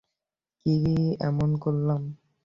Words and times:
কী 0.65 0.75
এমন 1.21 1.49
করলাম? 1.63 2.01